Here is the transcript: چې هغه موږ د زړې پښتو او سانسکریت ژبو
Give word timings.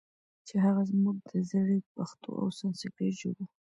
چې 0.47 0.55
هغه 0.63 0.81
موږ 1.03 1.17
د 1.29 1.31
زړې 1.51 1.77
پښتو 1.95 2.29
او 2.41 2.47
سانسکریت 2.59 3.15
ژبو 3.21 3.43